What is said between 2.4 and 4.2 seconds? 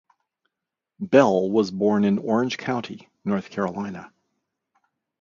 County, North Carolina.